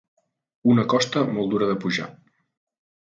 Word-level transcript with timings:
Una 0.75 0.85
costa 0.95 1.23
molt 1.35 1.53
dura 1.53 1.69
de 1.73 1.77
pujar. 1.85 2.09